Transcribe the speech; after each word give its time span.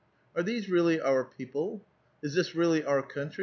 381 0.33 0.35
"Are 0.35 0.43
these 0.43 0.69
really 0.71 0.99
our 1.01 1.23
people? 1.23 1.81
Is 2.23 2.33
this 2.35 2.55
really 2.55 2.83
our 2.83 3.01
country? 3.03 3.39